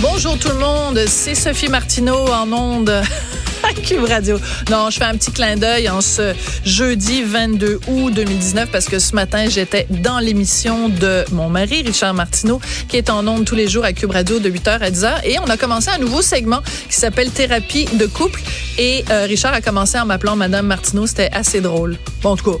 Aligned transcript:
Bonjour 0.00 0.38
tout 0.38 0.50
le 0.50 0.58
monde, 0.58 1.00
c'est 1.08 1.34
Sophie 1.34 1.68
Martineau 1.68 2.28
en 2.28 2.52
onde 2.52 2.88
à 3.64 3.72
Cube 3.72 4.04
Radio. 4.04 4.38
Non, 4.70 4.90
je 4.90 4.98
fais 4.98 5.04
un 5.04 5.16
petit 5.16 5.32
clin 5.32 5.56
d'œil 5.56 5.88
en 5.88 6.00
ce 6.00 6.34
jeudi 6.64 7.24
22 7.24 7.80
août 7.88 8.14
2019 8.14 8.70
parce 8.70 8.86
que 8.86 9.00
ce 9.00 9.16
matin, 9.16 9.46
j'étais 9.48 9.88
dans 9.90 10.20
l'émission 10.20 10.88
de 10.88 11.24
mon 11.32 11.48
mari, 11.48 11.82
Richard 11.82 12.14
Martineau, 12.14 12.60
qui 12.86 12.96
est 12.96 13.10
en 13.10 13.26
onde 13.26 13.44
tous 13.44 13.56
les 13.56 13.66
jours 13.66 13.84
à 13.84 13.92
Cube 13.92 14.12
Radio 14.12 14.38
de 14.38 14.48
8h 14.48 14.78
à 14.80 14.90
10h. 14.90 15.24
Et 15.24 15.40
on 15.40 15.46
a 15.46 15.56
commencé 15.56 15.90
un 15.90 15.98
nouveau 15.98 16.22
segment 16.22 16.62
qui 16.88 16.94
s'appelle 16.94 17.32
Thérapie 17.32 17.86
de 17.98 18.06
couple. 18.06 18.40
Et 18.78 19.04
euh, 19.10 19.24
Richard 19.24 19.52
a 19.52 19.60
commencé 19.60 19.98
en 19.98 20.06
m'appelant 20.06 20.36
Madame 20.36 20.66
Martineau. 20.66 21.08
C'était 21.08 21.30
assez 21.32 21.60
drôle. 21.60 21.96
Bon, 22.22 22.30
en 22.30 22.36
tout 22.36 22.52
cas, 22.52 22.58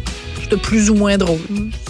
de 0.50 0.56
plus 0.56 0.90
ou 0.90 0.94
moins 0.94 1.16
drôle. 1.18 1.40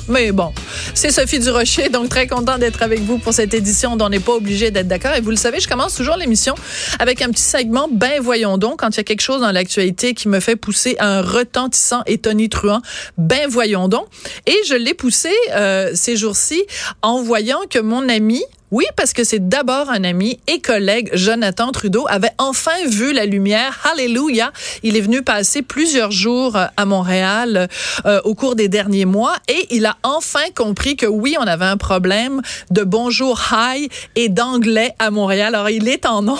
Mais 0.08 0.32
bon, 0.32 0.52
c'est 0.94 1.10
Sophie 1.10 1.38
Durocher, 1.38 1.88
donc 1.88 2.08
très 2.08 2.26
content 2.26 2.58
d'être 2.58 2.82
avec 2.82 3.00
vous 3.00 3.18
pour 3.18 3.32
cette 3.34 3.54
édition 3.54 3.96
dont 3.96 4.06
on 4.06 4.08
n'est 4.08 4.20
pas 4.20 4.32
obligé 4.32 4.70
d'être 4.70 4.88
d'accord. 4.88 5.14
Et 5.14 5.20
vous 5.20 5.30
le 5.30 5.36
savez, 5.36 5.60
je 5.60 5.68
commence 5.68 5.94
toujours 5.94 6.16
l'émission 6.16 6.54
avec 6.98 7.22
un 7.22 7.30
petit 7.30 7.42
segment, 7.42 7.88
ben 7.90 8.20
voyons 8.20 8.58
donc, 8.58 8.80
quand 8.80 8.88
il 8.90 8.96
y 8.96 9.00
a 9.00 9.04
quelque 9.04 9.20
chose 9.20 9.40
dans 9.40 9.52
l'actualité 9.52 10.15
qui 10.15 10.28
me 10.28 10.40
fait 10.40 10.56
pousser 10.56 10.96
un 10.98 11.20
retentissant 11.23 12.02
et 12.06 12.18
tonitruant, 12.18 12.80
ben 13.16 13.48
voyons 13.48 13.88
donc. 13.88 14.06
Et 14.46 14.56
je 14.66 14.74
l'ai 14.74 14.95
poussé 14.95 15.30
euh, 15.52 15.90
ces 15.95 16.16
jours-ci 16.16 16.62
en 17.02 17.22
voyant 17.22 17.60
que 17.68 17.78
mon 17.78 18.09
ami, 18.09 18.43
oui, 18.71 18.85
parce 18.97 19.15
que 19.15 19.24
c'est 19.24 19.49
d'abord 19.49 19.88
un 19.88 20.05
ami 20.05 20.41
et 20.47 20.61
collègue, 20.61 21.09
Jonathan 21.15 21.73
Trudeau, 21.73 22.07
avait 22.09 22.33
enfin 22.37 22.73
vu 22.87 23.15
la 23.15 23.24
lumière. 23.24 23.79
Alléluia. 23.91 24.52
Il 24.83 24.97
est 24.97 25.01
venu 25.01 25.23
passer 25.23 25.63
plusieurs 25.63 26.11
jours 26.11 26.57
euh, 26.57 26.66
à 26.77 26.85
Montréal 26.85 27.69
euh, 28.05 28.21
au 28.24 28.35
cours 28.35 28.57
des 28.57 28.69
derniers 28.69 29.07
mois 29.07 29.35
et 29.49 29.66
il 29.71 29.87
a 29.87 29.96
enfin 30.02 30.51
compris 30.55 30.96
que 30.96 31.07
oui, 31.07 31.37
on 31.39 31.46
avait 31.46 31.65
un 31.65 31.79
problème 31.79 32.43
de 32.71 32.83
bonjour, 32.83 33.41
hi 33.52 33.89
et 34.16 34.29
d'anglais 34.29 34.93
à 34.99 35.11
Montréal. 35.11 35.55
Alors, 35.55 35.71
il 35.71 35.89
est 35.89 36.05
en 36.05 36.29
onde, 36.29 36.37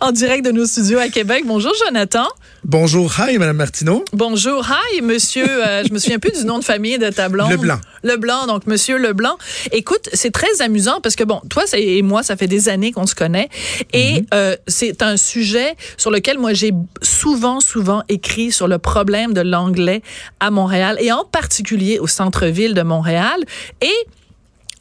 en 0.00 0.12
direct 0.12 0.44
de 0.44 0.52
nos 0.52 0.64
studios 0.64 0.98
à 0.98 1.08
Québec. 1.08 1.44
Bonjour, 1.46 1.72
Jonathan. 1.86 2.26
Bonjour, 2.64 3.14
hi, 3.20 3.38
Madame 3.38 3.58
Martineau. 3.58 4.04
Bonjour, 4.12 4.66
hi, 4.66 5.02
monsieur. 5.02 5.46
Euh, 5.46 5.84
je 5.86 5.92
me 5.92 5.98
souviens 5.98 6.18
plus 6.18 6.32
du 6.32 6.46
nom 6.46 6.58
de 6.58 6.64
famille 6.64 6.98
de 6.98 7.10
ta 7.10 7.28
blonde. 7.28 7.50
Leblanc. 7.50 7.78
Leblanc, 8.02 8.46
donc 8.46 8.66
monsieur 8.66 8.98
Leblanc. 8.98 9.36
Écoute, 9.72 10.08
c'est 10.12 10.32
très 10.32 10.62
amusant 10.62 11.00
parce 11.02 11.14
que 11.14 11.25
bon, 11.26 11.40
toi 11.50 11.64
et 11.74 12.00
moi, 12.02 12.22
ça 12.22 12.36
fait 12.36 12.46
des 12.46 12.68
années 12.68 12.92
qu'on 12.92 13.06
se 13.06 13.14
connaît 13.14 13.48
et 13.92 14.20
Mhm. 14.20 14.26
euh, 14.34 14.56
c'est 14.66 15.02
un 15.02 15.16
sujet 15.16 15.74
sur 15.96 16.10
lequel 16.10 16.38
moi 16.38 16.54
j'ai 16.54 16.72
souvent, 17.02 17.60
souvent 17.60 18.02
écrit 18.08 18.52
sur 18.52 18.68
le 18.68 18.78
problème 18.78 19.34
de 19.34 19.40
l'anglais 19.42 20.02
à 20.40 20.50
Montréal 20.50 20.96
et 21.00 21.12
en 21.12 21.24
particulier 21.24 21.98
au 21.98 22.06
centre-ville 22.06 22.72
de 22.74 22.82
Montréal 22.82 23.44
et 23.82 23.92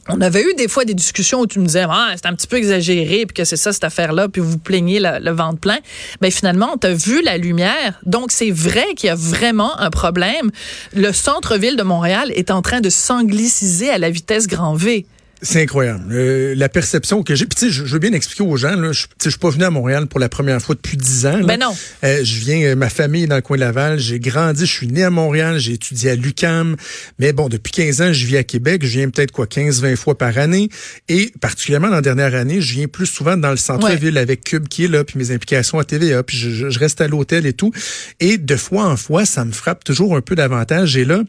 on 0.08 0.22
avait 0.22 0.44
eu 0.44 0.54
des 0.54 0.68
fois 0.68 0.86
des 0.86 0.94
discussions 0.94 1.40
où 1.40 1.48
tu 1.48 1.58
me 1.60 1.66
disais 1.66 1.86
ah, 1.90 2.12
c'est 2.16 2.28
un 2.28 2.36
petit 2.36 2.46
peu 2.46 2.58
exagéré 2.58 3.26
puis 3.26 3.34
que 3.34 3.44
c'est 3.44 3.58
ça 3.58 3.74
cette 3.74 3.84
affaire 3.86 4.14
là 4.14 4.30
puis 4.30 4.40
vous 4.40 4.60
plaignez 4.60 5.00
le, 5.00 5.18
le 5.20 5.32
ventre 5.32 5.60
plein. 5.60 5.80
Mais 6.22 6.30
finalement 6.30 6.70
on 6.74 6.78
t'a 6.78 6.94
vu 6.94 7.24
la 7.24 7.38
lumière. 7.38 8.00
Donc 8.06 8.32
c'est 8.32 8.52
vrai 8.52 8.86
qu'il 8.96 9.08
y 9.08 9.10
a 9.10 9.16
vraiment 9.16 9.80
un 9.80 9.90
problème. 9.90 10.52
Le 10.94 11.12
centre-ville 11.12 11.76
de 11.76 11.82
Montréal 11.82 12.32
est 12.36 12.52
en 12.52 12.62
train 12.62 12.82
de 12.82 12.90
s'angliciser 12.92 13.90
à 13.90 13.98
la 13.98 14.12
vitesse 14.12 14.46
grand 14.46 14.76
V 14.76 15.08
C'est 15.42 15.62
incroyable. 15.62 16.04
Euh, 16.12 16.56
la 16.56 16.70
perception 16.70 17.22
que 17.24 17.36
j'ai. 17.36 17.46
Puis, 17.46 17.56
tu 17.60 17.66
sais, 17.68 17.72
je, 17.72 17.86
je 17.86 17.94
veux 17.94 18.00
bien 18.00 18.14
expliquer 18.14 18.44
aux 18.44 18.58
gens, 18.58 18.76
là, 18.76 18.92
je, 18.92 19.04
tu 19.04 19.08
sais, 19.18 19.26
je 19.26 19.30
suis 19.32 19.40
pas 19.40 19.50
venu 19.50 19.64
à 19.64 19.70
Montréal 19.70 20.08
pour 20.08 20.20
la 20.20 20.30
première 20.30 20.62
fois 20.62 20.76
depuis 20.76 20.98
dix 20.98 21.26
ans. 21.26 21.38
là. 21.38 21.44
Ben 21.46 21.60
non. 21.60 21.76
Euh, 22.04 22.24
je 22.24 22.40
viens, 22.40 22.62
euh, 22.62 22.76
ma 22.76 22.90
famille 22.90 23.24
est 23.24 23.28
dans 23.28 23.36
le 23.36 23.42
coin 23.42 23.58
de 23.58 23.62
Laval. 23.62 24.00
J'ai 24.00 24.20
grandi, 24.20 24.66
je 24.66 24.72
suis 24.72 24.88
né 24.88 25.04
à 25.04 25.10
Montréal, 25.10 25.60
j'ai 25.60 25.74
étudié 25.74 26.12
à 26.12 26.16
l'UCAM. 26.16 26.76
Mais 27.20 27.34
bon, 27.34 27.50
depuis 27.50 27.72
15 27.74 28.02
ans, 28.02 28.14
je 28.14 28.26
vis 28.26 28.38
à 28.38 28.44
Québec. 28.44 28.82
Je 28.86 28.98
viens 29.00 29.10
peut-être 29.10 29.32
quoi, 29.32 29.46
15, 29.48 29.82
20 29.82 29.96
fois 29.96 30.18
par 30.18 30.38
année. 30.38 30.70
Et 31.10 31.32
particulièrement 31.42 31.90
dans 31.90 31.96
la 31.96 32.02
dernière 32.02 32.34
année, 32.36 32.62
je 32.62 32.74
viens 32.74 32.88
plus 32.88 33.06
souvent 33.06 33.38
dans 33.38 33.52
le 33.52 33.58
centre-ville 33.58 34.18
avec 34.18 34.44
Cube 34.44 34.68
qui 34.68 34.86
est 34.86 34.88
là, 34.88 35.04
puis 35.04 35.20
mes 35.20 35.32
implications 35.32 35.80
à 35.80 35.84
TVA, 35.84 36.24
puis 36.24 36.38
je, 36.38 36.50
je- 36.50 36.70
je 36.70 36.80
reste 36.80 37.02
à 37.02 37.08
l'hôtel 37.08 37.46
et 37.46 37.54
tout. 37.54 37.72
Et 38.20 38.38
de 38.38 38.56
fois 38.56 38.86
en 38.86 38.98
fois, 38.98 39.26
ça 39.26 39.46
me 39.46 39.52
frappe 39.52 39.84
toujours 39.84 40.16
un 40.16 40.22
peu 40.22 40.36
davantage. 40.36 40.98
Et 40.98 41.06
là, 41.06 41.22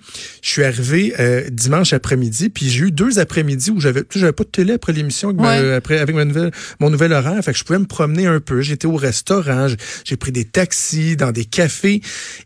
je 0.43 0.49
suis 0.49 0.65
arrivé 0.65 1.15
euh, 1.21 1.43
dimanche 1.51 1.93
après-midi, 1.93 2.49
puis 2.49 2.69
j'ai 2.71 2.85
eu 2.85 2.91
deux 2.91 3.19
après-midi 3.19 3.71
où 3.71 3.81
j'avais, 3.81 3.96
tu 4.01 4.15
sais, 4.15 4.21
j'avais 4.21 4.33
pas 4.33 4.45
de 4.45 4.49
télé 4.49 4.73
après 4.75 4.93
l'émission, 4.93 5.29
avec, 5.31 5.41
ma- 5.41 5.61
Ouais. 5.61 5.75
après 5.75 5.99
avec 5.99 6.15
ma 6.15 6.25
nouvelle, 6.25 6.51
mon 6.81 6.91
nouvel 6.91 7.13
horaire. 7.13 7.43
Fait 7.45 7.53
que 7.53 7.59
je 7.59 7.65
pouvais 7.65 7.79
me 7.79 7.87
promener 7.87 8.27
un 8.27 8.41
peu. 8.41 8.61
J'étais 8.61 8.87
au 8.87 8.97
restaurant, 8.97 9.69
j'ai 10.05 10.17
pris 10.17 10.33
des 10.33 10.45
taxis, 10.45 11.17
dans 11.17 11.33
des 11.33 11.45
cafés. 11.45 12.01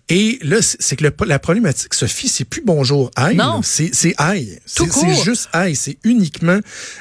Et 0.08 0.38
là, 0.42 0.58
c'est 0.60 0.96
que 0.96 1.04
le- 1.04 1.26
la 1.26 1.38
problématique, 1.38 1.94
Sophie, 1.94 2.28
c'est 2.28 2.44
plus 2.44 2.62
bonjour 2.64 3.10
aïe. 3.16 3.36
Non. 3.36 3.60
C'est 3.62 3.90
aïe. 4.18 4.58
C'est 4.66 4.84
juste 5.24 5.48
aïe. 5.52 5.76
C'est 5.76 5.98
uniquement 6.04 6.58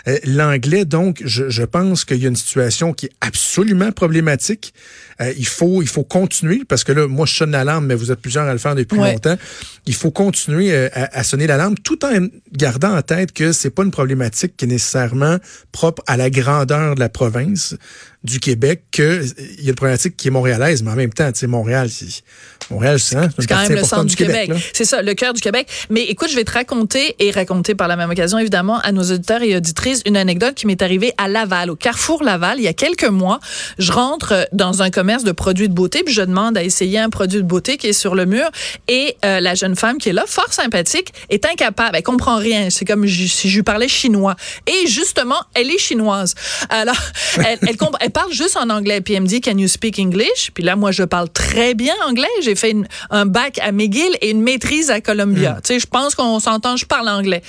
euh, 0.08 0.18
l'anglais. 0.26 0.86
Donc, 0.86 1.22
je, 1.26 1.50
je 1.50 1.64
pense 1.64 2.06
qu'il 2.06 2.18
y 2.18 2.26
a 2.26 2.30
une 2.30 2.36
situation 2.36 2.94
qui 2.94 3.08
est 3.08 3.12
absolument 3.22 3.92
problématique. 3.92 4.74
Euh, 5.22 5.34
il 5.38 5.48
faut 5.48 5.82
il 5.82 5.88
faut 5.90 6.04
continuer 6.06 6.62
parce 6.68 6.84
que 6.86 6.94
là, 6.94 7.06
moi, 7.08 7.26
je 7.26 7.36
sonne 7.36 7.52
l'alarme, 7.52 7.86
mais 7.88 7.96
vous 7.96 8.10
êtes 8.12 8.22
plusieurs 8.22 8.48
à 8.48 8.54
le 8.54 8.60
faire 8.60 8.74
depuis 8.76 8.98
Ouais. 8.98 9.12
longtemps. 9.12 9.38
Il 9.86 9.94
faut 9.94 10.12
continuer 10.12 10.72
euh, 10.72 10.88
à, 10.94 11.20
à 11.20 11.24
sonner 11.24 11.46
l'alarme 11.48 11.76
tout 11.78 12.06
en 12.06 12.28
gardant 12.54 12.96
en 12.96 13.02
tête 13.02 13.34
que 13.34 13.52
c'est 13.52 13.70
pas 13.70 13.84
une 13.84 13.92
problématique 13.92 14.30
qui 14.48 14.66
est 14.66 14.68
nécessairement 14.68 15.38
propre 15.72 16.04
à 16.08 16.18
la 16.18 16.30
grandeur 16.30 16.96
de 16.96 17.00
la 17.00 17.10
province 17.10 17.76
du 18.24 18.40
Québec, 18.40 18.84
que 18.92 19.02
euh, 19.02 19.26
il 19.58 19.64
y 19.64 19.68
a 19.68 19.70
une 19.70 19.76
problématique 19.76 20.18
qui 20.18 20.28
est 20.28 20.32
montréalaise, 20.32 20.84
mais 20.84 20.92
en 20.92 20.96
même 20.96 21.14
temps, 21.14 21.32
tu 21.32 21.40
sais, 21.40 21.48
Montréal, 21.48 21.90
c'est 21.90 22.24
Montréal, 22.70 23.00
c'est 23.00 23.16
hein, 23.16 23.30
quand 23.48 23.68
même 23.68 23.78
le 23.78 23.84
centre 23.84 24.06
du 24.06 24.16
Québec. 24.16 24.52
C'est 24.74 24.86
ça, 24.86 25.02
le 25.02 25.14
cœur 25.14 25.34
du 25.34 25.42
Québec. 25.42 25.68
Mais 25.90 26.04
écoute, 26.04 26.30
je 26.30 26.36
vais 26.36 26.44
te 26.44 26.52
raconter 26.52 27.16
et 27.20 27.32
raconter 27.32 27.76
par 27.76 27.88
la 27.88 27.96
même 27.96 28.10
occasion, 28.10 28.38
évidemment, 28.38 28.80
à 28.80 28.92
nos 28.92 29.04
auditeurs 29.04 29.42
et 29.42 29.56
auditrices, 29.56 30.02
une 30.06 30.18
anecdote 30.18 30.56
qui 30.56 30.68
m'est 30.68 30.82
arrivée 30.82 31.14
à 31.18 31.28
Laval, 31.28 31.72
au 31.72 31.76
Carrefour 31.76 32.24
Laval, 32.24 32.60
il 32.60 32.64
y 32.64 32.68
a 32.68 32.74
quelques 32.74 33.08
mois. 33.10 33.40
Je 33.78 33.92
rentre 33.92 34.34
euh, 34.34 34.44
dans 34.52 34.82
un 34.82 34.90
commerce 34.90 35.24
de 35.24 35.32
produits 35.32 35.70
de 35.70 35.74
beauté, 35.74 36.04
puis 36.04 36.14
je 36.14 36.22
demande 36.22 36.58
à 36.58 36.64
essayer 36.64 37.00
un 37.00 37.10
produit 37.10 37.40
de 37.40 37.48
beauté 37.48 37.78
qui 37.78 37.88
est 37.88 37.94
sur 37.94 38.16
le 38.16 38.26
mur. 38.26 38.50
Et 38.88 39.16
euh, 39.26 39.40
la 39.40 39.56
jeune 39.56 39.76
femme 39.76 39.98
qui 39.98 40.10
est 40.10 40.14
là, 40.14 40.26
fort 40.28 40.54
sympathique, 40.54 41.14
est 41.30 41.46
incapable. 41.46 41.96
Elle 41.96 42.04
comprend 42.04 42.38
rien. 42.38 42.70
C'est 42.70 42.86
comme 42.86 43.08
si 43.08 43.50
je 43.50 43.56
lui 43.56 43.64
parlais 43.64 43.88
chinois. 43.88 44.36
Et 44.68 44.88
justement, 44.88 45.42
elle 45.56 45.72
est 45.72 45.80
chinoise. 45.80 46.36
Alors, 46.70 47.00
elle, 47.38 47.58
elle, 47.68 47.78
comp- 47.78 47.98
elle 48.10 48.14
parle 48.14 48.34
juste 48.34 48.58
en 48.58 48.70
anglais. 48.72 49.02
Puis 49.02 49.14
elle 49.14 49.22
me 49.22 49.28
dit, 49.28 49.40
Can 49.40 49.58
you 49.60 49.68
speak 49.68 50.00
English? 50.00 50.50
Puis 50.56 50.64
là, 50.64 50.76
moi, 50.76 50.92
je 50.92 51.04
parle 51.04 51.30
très 51.30 51.76
bien 51.76 51.94
anglais. 52.08 52.28
J'ai 52.42 52.56
fait 52.56 52.72
une- 52.72 52.88
un 53.12 53.28
bac 53.28 53.60
à 53.62 53.72
McGill 53.72 54.10
et 54.22 54.32
une 54.32 54.42
maîtrise 54.42 54.90
à 54.90 55.00
Columbia. 55.00 55.60
Tu 55.64 55.74
sais, 55.74 55.80
je 55.80 55.86
pense 55.86 56.16
qu'on 56.16 56.40
s'entend, 56.40 56.76
je 56.76 56.86
parle 56.88 57.08
anglais. 57.08 57.44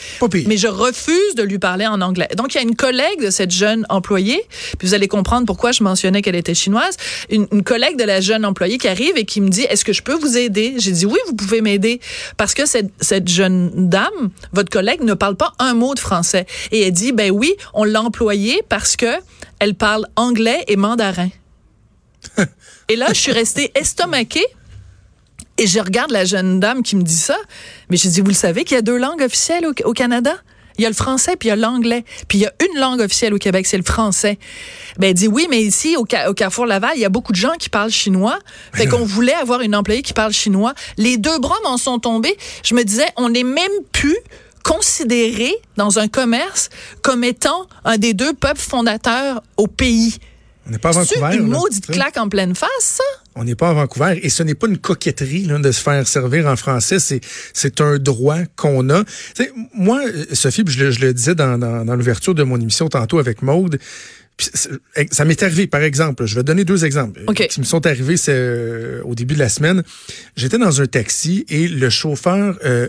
Mais 0.47 0.59
je 0.59 0.67
refuse 0.69 1.35
de 1.37 1.43
lui 1.43 1.59
parler 1.59 1.87
en 1.87 2.03
anglais. 2.03 2.29
Donc, 2.37 2.53
il 2.55 2.59
y 2.59 2.61
a 2.61 2.63
une 2.63 2.77
collègue 2.77 3.23
de 3.25 3.31
cette 3.31 3.51
jeune 3.51 3.87
employée, 3.89 4.43
puis 4.79 4.87
vous 4.87 4.95
allez 4.95 5.09
comprendre 5.09 5.47
pourquoi 5.47 5.73
je 5.73 5.83
mentionnais 5.83 6.21
qu'elle 6.21 6.35
était 6.37 6.55
chinoise, 6.55 6.97
une, 7.31 7.47
une 7.53 7.63
collègue 7.63 7.97
de 7.97 8.05
la 8.05 8.21
jeune 8.21 8.45
employée 8.45 8.77
qui 8.77 8.89
arrive 8.89 9.17
et 9.17 9.25
qui 9.25 9.41
me 9.41 9.49
dit, 9.49 9.63
est-ce 9.63 9.85
que 9.85 9.95
je 9.95 10.03
peux 10.03 10.15
vous 10.15 10.37
aider? 10.37 10.75
J'ai 10.77 10.93
dit, 10.93 11.07
oui, 11.07 11.19
vous 11.27 11.35
pouvez 11.35 11.63
m'aider. 11.63 12.01
Parce 12.37 12.53
que 12.53 12.67
cette, 12.67 12.91
cette 13.01 13.29
jeune 13.29 13.71
dame, 13.89 14.31
votre 14.53 14.71
collègue, 14.71 15.03
ne 15.03 15.15
parle 15.15 15.37
pas 15.37 15.53
un 15.59 15.73
mot 15.73 15.95
de 15.95 16.01
français. 16.01 16.45
Et 16.71 16.83
elle 16.83 16.93
dit, 16.93 17.13
ben 17.13 17.31
oui, 17.31 17.55
on 17.73 17.85
l'a 17.85 18.03
employée 18.03 18.63
parce 18.69 18.97
que 18.97 19.07
elle 19.61 19.75
parle 19.75 20.07
anglais 20.17 20.65
et 20.67 20.77
mandarin. 20.77 21.29
et 22.89 22.97
là, 22.97 23.07
je 23.11 23.21
suis 23.21 23.33
restée 23.33 23.71
estomaquée. 23.75 24.47
Et 25.59 25.67
je 25.67 25.79
regarde 25.79 26.11
la 26.11 26.25
jeune 26.25 26.59
dame 26.59 26.83
qui 26.83 26.97
me 26.97 27.03
dit 27.03 27.15
ça. 27.15 27.37
Mais 27.91 27.99
je 27.99 28.09
dis, 28.09 28.23
vous 28.23 28.29
le 28.29 28.35
savez 28.35 28.65
qu'il 28.65 28.77
y 28.77 28.79
a 28.79 28.83
deux 28.83 28.97
langues 28.97 29.21
officielles 29.21 29.67
au, 29.67 29.75
au 29.85 29.93
Canada? 29.93 30.35
Il 30.79 30.83
y 30.83 30.87
a 30.87 30.89
le 30.89 30.95
français 30.95 31.37
puis 31.37 31.49
il 31.49 31.51
y 31.51 31.53
a 31.53 31.57
l'anglais. 31.57 32.07
Puis 32.27 32.39
il 32.39 32.41
y 32.41 32.47
a 32.47 32.53
une 32.67 32.81
langue 32.81 33.01
officielle 33.01 33.35
au 33.35 33.39
Québec, 33.39 33.67
c'est 33.67 33.77
le 33.77 33.83
français. 33.83 34.39
Ben, 34.97 35.09
elle 35.09 35.15
dit 35.15 35.29
oui, 35.29 35.47
mais 35.51 35.61
ici, 35.61 35.95
au, 35.99 36.07
au 36.29 36.35
Carrefour 36.35 36.65
Laval, 36.65 36.93
il 36.95 37.01
y 37.01 37.05
a 37.05 37.11
beaucoup 37.11 37.33
de 37.33 37.37
gens 37.37 37.53
qui 37.59 37.69
parlent 37.69 37.91
chinois. 37.91 38.39
Fait 38.73 38.87
qu'on 38.87 39.05
voulait 39.05 39.35
avoir 39.35 39.61
une 39.61 39.77
employée 39.77 40.01
qui 40.01 40.15
parle 40.15 40.33
chinois. 40.33 40.73
Les 40.97 41.19
deux 41.19 41.39
bras 41.39 41.59
m'en 41.65 41.77
sont 41.77 41.99
tombés. 41.99 42.35
Je 42.65 42.75
me 42.75 42.83
disais, 42.83 43.09
on 43.17 43.29
n'est 43.29 43.45
même 43.45 43.71
plus 43.93 44.17
considéré 44.65 45.53
dans 45.77 45.99
un 45.99 46.09
commerce 46.09 46.69
comme 47.03 47.25
étant 47.25 47.67
un 47.85 47.99
des 47.99 48.15
deux 48.15 48.33
peuples 48.35 48.61
fondateurs 48.61 49.43
au 49.57 49.67
pays. 49.67 50.17
On 50.67 50.71
n'est 50.73 50.79
pas 50.79 50.97
à 50.99 51.05
C'est 51.05 51.19
Vancouver. 51.19 51.39
une 51.43 51.51
là, 51.51 51.59
maudite 51.59 51.87
claque 51.87 52.17
en 52.17 52.29
pleine 52.29 52.55
face, 52.55 52.69
ça? 52.81 53.05
On 53.35 53.45
n'est 53.45 53.55
pas 53.55 53.71
à 53.71 53.73
Vancouver 53.73 54.21
et 54.23 54.29
ce 54.29 54.43
n'est 54.43 54.55
pas 54.55 54.67
une 54.69 54.79
coquetterie 54.79 55.45
là, 55.47 55.59
de 55.59 55.73
se 55.73 55.81
faire 55.81 56.07
servir 56.07 56.47
en 56.47 56.55
français. 56.57 56.99
C'est 57.01 57.81
un 57.81 57.99
droit 57.99 58.39
qu'on 58.57 58.89
a. 58.91 59.03
Moi, 59.75 60.03
Sophie, 60.33 60.63
je 60.67 60.85
le, 60.85 60.91
je 60.91 61.01
le 61.01 61.15
disais 61.15 61.35
dans, 61.35 61.59
dans, 61.59 61.85
dans 61.85 61.97
l'ouverture 61.97 62.35
de 62.35 62.43
mon 62.43 62.61
émission 62.61 62.89
tantôt 62.89 63.19
avec 63.19 63.43
Maude. 63.43 63.79
ça 65.11 65.25
m'est 65.25 65.43
arrivé, 65.43 65.67
par 65.67 65.83
exemple, 65.83 66.27
je 66.27 66.35
vais 66.35 66.43
donner 66.43 66.65
deux 66.65 66.85
exemples 66.85 67.25
qui 67.49 67.61
me 67.61 67.65
sont 67.65 67.87
arrivés 67.87 68.17
euh, 68.29 69.03
au 69.05 69.15
début 69.15 69.35
de 69.35 69.41
la 69.41 69.49
semaine. 69.49 69.83
J'étais 70.37 70.59
dans 70.59 70.81
un 70.81 70.87
taxi 70.87 71.45
et 71.49 71.69
le 71.69 71.91
chauffeur 71.91 72.59
euh, 72.65 72.89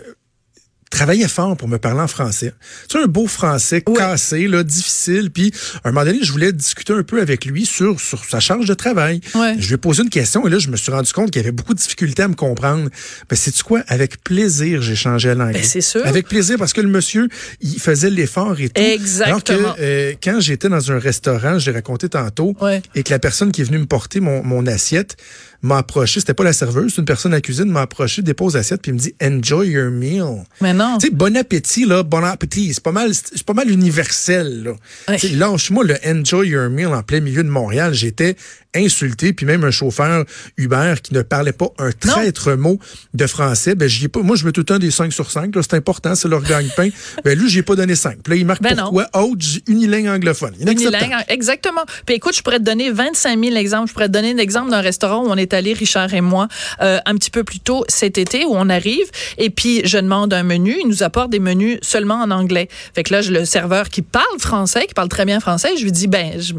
travaillait 0.92 1.28
fort 1.28 1.56
pour 1.56 1.68
me 1.68 1.78
parler 1.78 2.00
en 2.00 2.06
français. 2.06 2.52
C'est 2.88 2.98
un 2.98 3.06
beau 3.06 3.26
français 3.26 3.80
cassé, 3.80 4.46
là, 4.46 4.62
difficile. 4.62 5.30
Puis, 5.30 5.52
à 5.82 5.88
un 5.88 5.92
moment 5.92 6.04
donné, 6.04 6.18
je 6.22 6.30
voulais 6.30 6.52
discuter 6.52 6.92
un 6.92 7.02
peu 7.02 7.20
avec 7.20 7.46
lui 7.46 7.66
sur, 7.66 8.00
sur 8.00 8.24
sa 8.24 8.40
charge 8.40 8.66
de 8.66 8.74
travail. 8.74 9.20
Je 9.34 9.66
lui 9.66 9.74
ai 9.74 9.78
posé 9.78 10.02
une 10.02 10.10
question 10.10 10.46
et 10.46 10.50
là, 10.50 10.58
je 10.58 10.68
me 10.68 10.76
suis 10.76 10.92
rendu 10.92 11.12
compte 11.12 11.30
qu'il 11.30 11.40
avait 11.40 11.50
beaucoup 11.50 11.74
de 11.74 11.78
difficultés 11.78 12.22
à 12.22 12.28
me 12.28 12.34
comprendre. 12.34 12.90
Ben, 13.28 13.36
c'est 13.36 13.60
quoi? 13.62 13.82
Avec 13.88 14.22
plaisir, 14.22 14.82
j'ai 14.82 14.94
changé 14.94 15.30
à 15.30 15.34
l'anglais. 15.34 15.60
Ben, 15.60 15.64
c'est 15.64 15.80
sûr. 15.80 16.06
Avec 16.06 16.28
plaisir, 16.28 16.56
parce 16.58 16.72
que 16.72 16.80
le 16.80 16.88
monsieur, 16.88 17.28
il 17.60 17.80
faisait 17.80 18.10
l'effort 18.10 18.60
et 18.60 18.68
tout. 18.68 18.80
Exactement. 18.80 19.58
Alors 19.58 19.76
que, 19.76 19.82
euh, 19.82 20.12
quand 20.22 20.40
j'étais 20.40 20.68
dans 20.68 20.92
un 20.92 20.98
restaurant, 20.98 21.58
je 21.58 21.70
l'ai 21.70 21.76
raconté 21.76 22.08
tantôt, 22.08 22.54
et 22.94 23.02
que 23.02 23.10
la 23.10 23.18
personne 23.18 23.50
qui 23.50 23.62
est 23.62 23.64
venue 23.64 23.78
me 23.78 23.86
porter 23.86 24.20
mon, 24.20 24.42
mon 24.42 24.66
assiette, 24.66 25.16
m'a 25.62 25.78
approché, 25.78 26.20
c'était 26.20 26.34
pas 26.34 26.44
la 26.44 26.52
serveuse, 26.52 26.92
c'est 26.94 27.00
une 27.00 27.06
personne 27.06 27.32
à 27.32 27.36
la 27.36 27.40
cuisine, 27.40 27.66
m'a 27.66 27.82
approché, 27.82 28.22
dépose 28.22 28.54
l'assiette, 28.54 28.82
puis 28.82 28.92
me 28.92 28.98
dit 28.98 29.14
Enjoy 29.22 29.68
your 29.68 29.90
meal. 29.90 30.44
Mais 30.60 30.74
non. 30.74 30.98
Tu 30.98 31.06
sais, 31.08 31.12
bon 31.12 31.36
appétit, 31.36 31.84
là, 31.84 32.02
bon 32.02 32.24
appétit, 32.24 32.74
c'est 32.74 32.82
pas 32.82 32.92
mal, 32.92 33.14
c'est 33.14 33.44
pas 33.44 33.54
mal 33.54 33.70
universel, 33.70 34.64
là. 34.64 35.16
Lâche-moi 35.32 35.84
le 35.84 35.96
Enjoy 36.06 36.48
your 36.48 36.68
meal 36.68 36.88
en 36.88 37.02
plein 37.02 37.20
milieu 37.20 37.44
de 37.44 37.48
Montréal. 37.48 37.94
J'étais 37.94 38.36
insulté, 38.74 39.32
puis 39.32 39.46
même 39.46 39.64
un 39.64 39.70
chauffeur 39.70 40.24
Uber 40.56 40.94
qui 41.02 41.14
ne 41.14 41.22
parlait 41.22 41.52
pas 41.52 41.68
un 41.78 41.92
traître 41.92 42.52
mot 42.52 42.78
de 43.14 43.26
français, 43.26 43.74
ben 43.74 43.88
j'y 43.88 44.06
ai 44.06 44.08
pas. 44.08 44.20
Moi, 44.20 44.36
je 44.36 44.44
mets 44.44 44.52
tout 44.52 44.60
le 44.60 44.66
temps 44.66 44.78
des 44.78 44.90
5 44.90 45.12
sur 45.12 45.30
5, 45.30 45.54
c'est 45.60 45.74
important, 45.74 46.14
c'est 46.14 46.28
leur 46.28 46.42
gagne-pain. 46.42 46.88
ben 47.24 47.38
lui, 47.38 47.48
j'ai 47.48 47.62
pas 47.62 47.76
donné 47.76 47.94
5. 47.94 48.18
Puis 48.22 48.32
là, 48.32 48.36
il 48.36 48.46
marque 48.46 48.62
ben 48.62 48.76
pourquoi 48.76 49.08
autre 49.14 49.44
unilingue 49.66 50.08
anglophone. 50.08 50.54
Unilingue, 50.60 51.24
exactement. 51.28 51.82
Puis 52.06 52.16
écoute, 52.16 52.36
je 52.36 52.42
pourrais 52.42 52.58
te 52.58 52.64
donner 52.64 52.90
25 52.90 53.38
000 53.42 53.56
exemples. 53.56 53.88
Je 53.88 53.92
pourrais 53.92 54.08
te 54.08 54.12
donner 54.12 54.34
l'exemple 54.34 54.70
d'un 54.70 54.80
restaurant 54.80 55.24
où 55.24 55.30
on 55.30 55.36
est 55.36 55.54
allé, 55.54 55.72
Richard 55.72 56.12
et 56.14 56.20
moi, 56.20 56.48
euh, 56.80 56.98
un 57.04 57.14
petit 57.16 57.30
peu 57.30 57.44
plus 57.44 57.60
tôt 57.60 57.84
cet 57.88 58.18
été, 58.18 58.44
où 58.44 58.52
on 58.52 58.68
arrive, 58.68 59.06
et 59.38 59.50
puis 59.50 59.82
je 59.84 59.98
demande 59.98 60.32
un 60.32 60.42
menu, 60.42 60.76
il 60.80 60.88
nous 60.88 61.02
apporte 61.02 61.30
des 61.30 61.40
menus 61.40 61.78
seulement 61.82 62.16
en 62.16 62.30
anglais. 62.30 62.68
Fait 62.94 63.02
que 63.02 63.12
là, 63.12 63.20
le 63.22 63.44
serveur 63.44 63.88
qui 63.88 64.02
parle 64.02 64.38
français, 64.38 64.86
qui 64.86 64.94
parle 64.94 65.08
très 65.08 65.24
bien 65.24 65.40
français, 65.40 65.76
je 65.76 65.84
lui 65.84 65.92
dis, 65.92 66.06
ben, 66.06 66.40
je, 66.40 66.54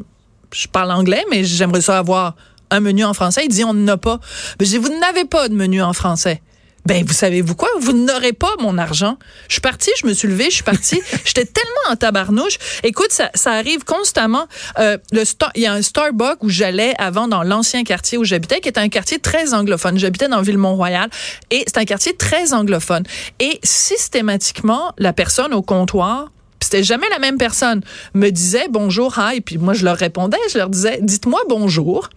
je 0.53 0.67
parle 0.67 0.91
anglais, 0.91 1.23
mais 1.29 1.43
j'aimerais 1.43 1.81
ça 1.81 1.97
avoir 1.97 2.35
un 2.69 2.79
menu 2.79 3.03
en 3.03 3.13
français. 3.13 3.41
Il 3.45 3.49
dit, 3.49 3.63
on 3.63 3.73
n'en 3.73 3.93
a 3.93 3.97
pas. 3.97 4.19
Mais 4.59 4.65
je 4.65 4.71
dis, 4.71 4.77
vous 4.77 4.99
n'avez 4.99 5.25
pas 5.25 5.49
de 5.49 5.53
menu 5.53 5.81
en 5.81 5.93
français. 5.93 6.41
Ben, 6.85 7.05
vous 7.05 7.13
savez-vous 7.13 7.55
quoi? 7.55 7.69
Vous 7.79 7.93
n'aurez 7.93 8.33
pas 8.33 8.51
mon 8.59 8.77
argent. 8.77 9.17
Je 9.47 9.53
suis 9.53 9.61
partie, 9.61 9.91
je 10.01 10.05
me 10.05 10.13
suis 10.13 10.27
levée, 10.27 10.45
je 10.45 10.55
suis 10.55 10.63
partie. 10.63 11.01
J'étais 11.25 11.45
tellement 11.45 11.91
en 11.91 11.95
tabarnouche. 11.95 12.57
Écoute, 12.83 13.11
ça, 13.11 13.29
ça 13.35 13.53
arrive 13.53 13.85
constamment. 13.85 14.47
Euh, 14.79 14.97
le 15.13 15.23
il 15.55 15.61
y 15.61 15.65
a 15.65 15.73
un 15.73 15.81
Starbucks 15.81 16.43
où 16.43 16.49
j'allais 16.49 16.93
avant 16.97 17.29
dans 17.29 17.43
l'ancien 17.43 17.83
quartier 17.85 18.17
où 18.17 18.25
j'habitais, 18.25 18.59
qui 18.59 18.67
était 18.67 18.81
un 18.81 18.89
quartier 18.89 19.19
très 19.19 19.53
anglophone. 19.53 19.97
J'habitais 19.97 20.27
dans 20.27 20.41
Ville-Mont-Royal 20.41 21.09
et 21.51 21.63
c'est 21.67 21.77
un 21.77 21.85
quartier 21.85 22.17
très 22.17 22.53
anglophone. 22.53 23.03
Et 23.39 23.59
systématiquement, 23.63 24.93
la 24.97 25.13
personne 25.13 25.53
au 25.53 25.61
comptoir 25.61 26.31
c'était 26.63 26.83
jamais 26.83 27.07
la 27.09 27.19
même 27.19 27.37
personne, 27.37 27.81
me 28.13 28.29
disait 28.29 28.67
bonjour, 28.69 29.15
hi, 29.17 29.41
puis 29.41 29.57
moi 29.57 29.73
je 29.73 29.85
leur 29.85 29.97
répondais, 29.97 30.37
je 30.51 30.57
leur 30.57 30.69
disais, 30.69 30.99
dites-moi 31.01 31.41
bonjour. 31.47 32.09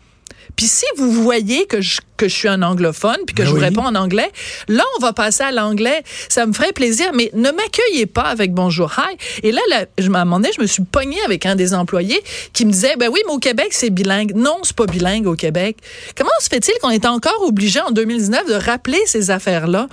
Puis 0.56 0.66
si 0.66 0.86
vous 0.96 1.12
voyez 1.12 1.66
que 1.66 1.82
je, 1.82 2.00
que 2.16 2.28
je 2.28 2.34
suis 2.34 2.48
un 2.48 2.62
anglophone, 2.62 3.18
puis 3.26 3.34
que 3.34 3.42
ben 3.42 3.48
je 3.48 3.54
vous 3.54 3.60
réponds 3.60 3.84
en 3.84 3.94
anglais, 3.94 4.30
là, 4.68 4.82
on 4.96 5.02
va 5.02 5.12
passer 5.12 5.44
à 5.44 5.52
l'anglais. 5.52 6.02
Ça 6.30 6.46
me 6.46 6.54
ferait 6.54 6.72
plaisir, 6.72 7.10
mais 7.12 7.30
ne 7.34 7.50
m'accueillez 7.50 8.06
pas 8.06 8.22
avec 8.22 8.54
bonjour, 8.54 8.90
hi. 8.96 9.16
Et 9.42 9.52
là, 9.52 9.60
là 9.70 9.84
je, 9.98 10.08
donné, 10.08 10.48
je 10.56 10.62
me 10.62 10.66
suis 10.66 10.82
pognée 10.82 11.20
avec 11.26 11.44
un 11.44 11.56
des 11.56 11.74
employés 11.74 12.22
qui 12.54 12.64
me 12.64 12.72
disait, 12.72 12.96
ben 12.96 13.10
oui, 13.12 13.20
mais 13.26 13.34
au 13.34 13.38
Québec, 13.38 13.68
c'est 13.72 13.90
bilingue. 13.90 14.32
Non, 14.34 14.58
c'est 14.62 14.74
pas 14.74 14.86
bilingue 14.86 15.26
au 15.26 15.34
Québec. 15.34 15.76
Comment 16.16 16.30
se 16.40 16.48
fait-il 16.48 16.74
qu'on 16.80 16.90
est 16.90 17.04
encore 17.04 17.42
obligé 17.42 17.80
en 17.80 17.90
2019 17.90 18.48
de 18.48 18.54
rappeler 18.54 19.00
ces 19.04 19.30
affaires-là? 19.30 19.88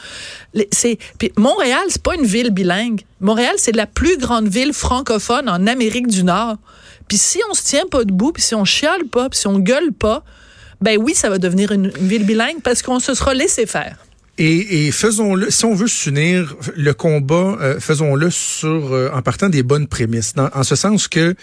C'est, 0.71 0.97
puis 1.19 1.33
Montréal, 1.35 1.83
c'est 1.89 2.01
pas 2.01 2.15
une 2.15 2.25
ville 2.25 2.51
bilingue. 2.51 3.01
Montréal, 3.19 3.55
c'est 3.57 3.75
la 3.75 3.85
plus 3.87 4.17
grande 4.17 4.47
ville 4.47 4.71
francophone 4.71 5.49
en 5.49 5.67
Amérique 5.67 6.07
du 6.07 6.23
Nord. 6.23 6.55
Puis 7.09 7.17
si 7.17 7.39
on 7.49 7.53
se 7.53 7.63
tient 7.63 7.85
pas 7.85 8.05
debout, 8.05 8.31
puis 8.31 8.41
si 8.41 8.55
on 8.55 8.63
chiale 8.63 9.05
pas, 9.05 9.29
puis 9.29 9.39
si 9.39 9.47
on 9.47 9.59
gueule 9.59 9.91
pas, 9.91 10.23
ben 10.83 10.97
oui, 11.01 11.15
ça 11.15 11.29
va 11.29 11.37
devenir 11.37 11.71
une, 11.71 11.87
ville 11.87 12.25
bilingue 12.25 12.61
parce 12.61 12.81
qu'on 12.81 12.99
se 12.99 13.13
sera 13.13 13.33
laissé 13.33 13.65
faire. 13.65 13.95
Et, 14.37 14.91
faisons-le, 14.91 15.49
si 15.49 15.63
on 15.63 15.73
veut 15.73 15.87
s'unir, 15.87 16.57
le 16.75 16.93
combat, 16.93 17.57
euh, 17.61 17.79
faisons-le 17.79 18.29
sur 18.31 18.93
euh, 18.93 19.09
en 19.13 19.21
partant 19.21 19.47
des 19.47 19.63
bonnes 19.63 19.87
prémices. 19.87 20.33
en 20.37 20.63
ce 20.63 20.75
sens 20.75 21.07
que 21.07 21.35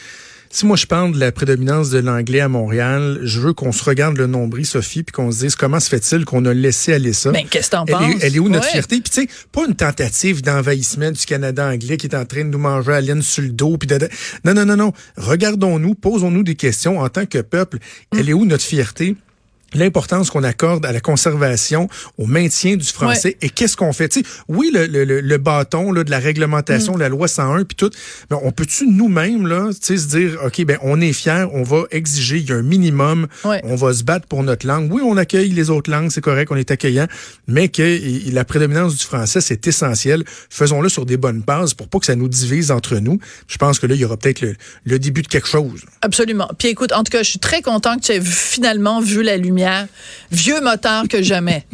si 0.52 0.66
moi 0.66 0.76
je 0.76 0.86
parle 0.86 1.12
de 1.12 1.20
la 1.20 1.30
prédominance 1.30 1.90
de 1.90 2.00
l'anglais 2.00 2.40
à 2.40 2.48
Montréal, 2.48 3.20
je 3.22 3.38
veux 3.38 3.52
qu'on 3.52 3.70
se 3.70 3.84
regarde 3.84 4.16
le 4.16 4.26
nombril, 4.26 4.66
Sophie, 4.66 5.04
puis 5.04 5.12
qu'on 5.12 5.30
se 5.30 5.38
dise 5.38 5.54
comment 5.54 5.78
se 5.78 5.88
fait-il 5.88 6.24
qu'on 6.24 6.44
a 6.44 6.52
laissé 6.52 6.92
aller 6.92 7.12
ça? 7.12 7.30
Ben, 7.30 7.46
qu'est-ce 7.48 7.70
que 7.70 7.76
t'en 7.76 7.86
penses? 7.86 8.16
elle 8.20 8.34
est 8.34 8.40
où 8.40 8.48
notre 8.48 8.66
fierté? 8.66 9.00
Puis 9.00 9.10
tu 9.12 9.22
sais, 9.22 9.28
pas 9.52 9.64
une 9.66 9.76
tentative 9.76 10.42
d'envahissement 10.42 11.12
du 11.12 11.24
Canada 11.24 11.68
anglais 11.68 11.96
qui 11.96 12.08
est 12.08 12.16
en 12.16 12.24
train 12.24 12.44
de 12.44 12.50
nous 12.50 12.58
manger 12.58 12.92
à 12.92 13.00
laine 13.00 13.22
sur 13.22 13.44
le 13.44 13.50
dos. 13.50 13.76
Puis 13.78 13.88
Non, 14.44 14.54
non, 14.54 14.66
non, 14.66 14.76
non. 14.76 14.92
Regardons-nous, 15.16 15.94
posons-nous 15.94 16.42
des 16.42 16.56
questions 16.56 16.98
en 16.98 17.08
tant 17.08 17.26
que 17.26 17.38
peuple. 17.38 17.78
Elle 18.18 18.28
est 18.28 18.32
où 18.32 18.44
notre 18.44 18.64
fierté? 18.64 19.14
L'importance 19.74 20.30
qu'on 20.30 20.44
accorde 20.44 20.84
à 20.86 20.92
la 20.92 21.00
conservation, 21.00 21.88
au 22.18 22.26
maintien 22.26 22.76
du 22.76 22.86
français 22.86 23.36
et 23.40 23.50
qu'est-ce 23.50 23.76
qu'on 23.76 23.92
fait? 23.92 24.12
sais, 24.12 24.22
oui, 24.48 24.70
le, 24.72 24.86
le, 24.86 25.04
le, 25.04 25.38
bâton 25.38 25.92
là, 25.92 26.04
de 26.04 26.10
la 26.10 26.18
réglementation, 26.18 26.96
mm. 26.96 27.00
la 27.00 27.08
loi 27.08 27.28
101 27.28 27.64
puis 27.64 27.76
tout, 27.76 27.90
mais 28.30 28.36
on 28.42 28.52
peut-tu 28.52 28.86
nous-mêmes 28.86 29.46
là, 29.46 29.70
se 29.80 29.92
dire 30.06 30.38
OK, 30.44 30.64
ben 30.64 30.78
on 30.82 31.00
est 31.00 31.12
fiers, 31.12 31.46
on 31.52 31.62
va 31.62 31.84
exiger, 31.90 32.38
il 32.38 32.48
y 32.48 32.52
a 32.52 32.56
un 32.56 32.62
minimum, 32.62 33.26
on 33.44 33.76
va 33.76 33.92
se 33.92 34.04
battre 34.04 34.26
pour 34.26 34.42
notre 34.42 34.66
langue. 34.66 34.92
Oui, 34.92 35.02
on 35.04 35.16
accueille 35.16 35.50
les 35.50 35.70
autres 35.70 35.90
langues, 35.90 36.10
c'est 36.10 36.20
correct, 36.20 36.50
on 36.50 36.56
est 36.56 36.70
accueillant, 36.70 37.06
mais 37.46 37.68
que 37.68 38.30
la 38.32 38.44
prédominance 38.44 38.96
du 38.96 39.04
français, 39.04 39.40
c'est 39.40 39.66
essentiel. 39.66 40.24
Faisons-le 40.50 40.88
sur 40.88 41.06
des 41.06 41.16
bonnes 41.16 41.40
bases 41.40 41.74
pour 41.74 41.88
pas 41.88 41.98
que 41.98 42.06
ça 42.06 42.16
nous 42.16 42.28
divise 42.28 42.70
entre 42.70 42.96
nous. 42.96 43.18
Je 43.48 43.56
pense 43.56 43.78
que 43.78 43.86
là, 43.86 43.94
il 43.94 44.00
y 44.00 44.04
aura 44.04 44.16
peut-être 44.16 44.40
le, 44.40 44.54
le 44.84 44.98
début 44.98 45.22
de 45.22 45.28
quelque 45.28 45.48
chose. 45.48 45.84
Absolument. 46.02 46.48
Puis 46.58 46.68
écoute, 46.68 46.92
en 46.92 47.02
tout 47.02 47.12
cas, 47.12 47.22
je 47.22 47.30
suis 47.30 47.38
très 47.38 47.62
content 47.62 47.96
que 47.96 48.02
tu 48.02 48.12
aies 48.12 48.20
finalement 48.20 49.00
vu 49.00 49.22
la 49.22 49.36
lumière 49.36 49.59
vieux 50.30 50.60
moteur 50.60 51.08
que 51.08 51.22
jamais. 51.22 51.66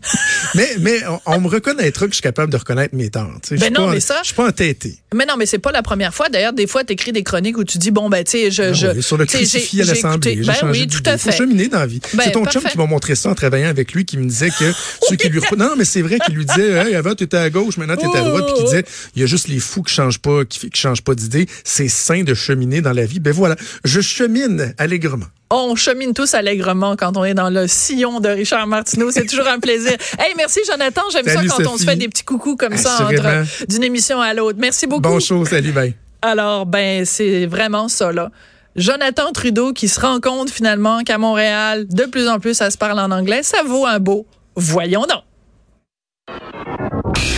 mais 0.54 0.68
mais 0.80 1.00
on, 1.26 1.40
me 1.40 1.48
reconnaîtra 1.48 2.06
que 2.06 2.12
je 2.12 2.16
suis 2.16 2.22
capable 2.22 2.52
de 2.52 2.56
reconnaître 2.56 2.94
mes 2.94 3.10
torts. 3.10 3.40
Ben 3.50 3.72
non, 3.72 3.88
mais 3.88 4.00
ça. 4.00 4.18
Je 4.22 4.26
suis 4.26 4.34
pas 4.34 4.48
entêté. 4.48 4.96
Mais 5.14 5.24
non, 5.26 5.34
mais 5.36 5.46
c'est 5.46 5.58
pas 5.58 5.72
la 5.72 5.82
première 5.82 6.14
fois. 6.14 6.28
D'ailleurs, 6.28 6.52
des 6.52 6.66
fois, 6.66 6.84
tu 6.84 6.92
écris 6.92 7.12
des 7.12 7.22
chroniques 7.22 7.58
où 7.58 7.64
tu 7.64 7.78
dis 7.78 7.90
bon 7.90 8.08
ben 8.08 8.22
tu 8.24 8.32
sais, 8.32 8.50
je, 8.50 8.62
ben 8.62 8.74
je 8.74 9.00
sur 9.00 9.16
le 9.16 9.26
crucifix 9.26 9.80
à 9.82 9.84
l'Assemblée. 9.84 10.36
Ben 10.36 10.54
oui, 10.70 10.86
tout 10.86 11.02
à 11.06 11.18
fait. 11.18 11.32
cheminer 11.32 11.68
dans 11.68 11.80
la 11.80 11.86
vie. 11.86 12.00
Ben, 12.14 12.24
c'est 12.24 12.32
ton 12.32 12.44
chum 12.46 12.62
qui 12.62 12.78
m'a 12.78 12.86
montré 12.86 13.14
ça 13.14 13.30
en 13.30 13.34
travaillant 13.34 13.68
avec 13.68 13.92
lui, 13.92 14.04
qui 14.04 14.18
me 14.18 14.26
disait 14.26 14.50
que 14.50 14.72
ceux 15.08 15.16
qui 15.16 15.28
lui 15.28 15.40
non, 15.56 15.74
mais 15.76 15.84
c'est 15.84 16.02
vrai 16.02 16.18
qu'il 16.18 16.34
lui 16.34 16.44
disait 16.44 16.72
hey, 16.72 16.94
avant 16.94 17.14
tu 17.14 17.24
étais 17.24 17.36
à 17.36 17.50
gauche, 17.50 17.76
maintenant 17.76 17.96
tu 17.96 18.04
es 18.04 18.16
à 18.16 18.22
droite, 18.22 18.44
puis 18.46 18.54
qui 18.56 18.64
disait 18.64 18.84
il 19.16 19.20
y 19.22 19.24
a 19.24 19.26
juste 19.26 19.48
les 19.48 19.58
fous 19.58 19.82
qui 19.82 19.94
changent 19.94 20.20
pas, 20.20 20.44
qui, 20.44 20.70
qui 20.70 20.80
changent 20.80 21.02
pas 21.02 21.14
d'idée. 21.14 21.46
C'est 21.64 21.88
sain 21.88 22.22
de 22.22 22.34
cheminer 22.34 22.80
dans 22.80 22.92
la 22.92 23.06
vie. 23.06 23.20
Ben 23.20 23.32
voilà, 23.32 23.56
je 23.84 24.00
chemine 24.00 24.74
allègrement 24.78 25.26
on 25.50 25.74
chemine 25.74 26.14
tous 26.14 26.34
allègrement 26.34 26.96
quand 26.96 27.16
on 27.16 27.24
est 27.24 27.34
dans 27.34 27.50
le 27.50 27.66
sillon 27.66 28.20
de 28.20 28.28
Richard 28.28 28.66
Martineau. 28.66 29.10
C'est 29.10 29.26
toujours 29.26 29.48
un 29.48 29.60
plaisir. 29.60 29.96
Hey, 30.18 30.34
merci 30.36 30.60
Jonathan. 30.66 31.02
J'aime 31.12 31.26
ça 31.26 31.42
quand 31.46 31.72
on 31.72 31.76
se 31.76 31.84
fait 31.84 31.96
des 31.96 32.08
petits 32.08 32.24
coucous 32.24 32.56
comme 32.56 32.76
ça 32.76 33.04
entre 33.04 33.66
d'une 33.68 33.84
émission 33.84 34.20
à 34.20 34.34
l'autre. 34.34 34.58
Merci 34.60 34.86
beaucoup. 34.86 35.02
Bonjour, 35.02 35.46
salut, 35.46 35.70
bye. 35.70 35.94
Alors, 36.22 36.66
ben, 36.66 37.04
c'est 37.04 37.46
vraiment 37.46 37.88
ça, 37.88 38.10
là. 38.10 38.30
Jonathan 38.74 39.32
Trudeau 39.32 39.72
qui 39.72 39.88
se 39.88 40.00
rend 40.00 40.20
compte 40.20 40.50
finalement 40.50 41.02
qu'à 41.02 41.18
Montréal, 41.18 41.86
de 41.88 42.04
plus 42.04 42.28
en 42.28 42.40
plus, 42.40 42.54
ça 42.54 42.70
se 42.70 42.78
parle 42.78 42.98
en 42.98 43.10
anglais. 43.10 43.42
Ça 43.42 43.62
vaut 43.64 43.86
un 43.86 43.98
beau. 44.00 44.26
Voyons 44.56 45.02
donc. 45.02 45.22